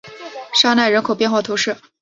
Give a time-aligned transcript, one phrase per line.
[0.51, 1.77] 沙奈人口变化图示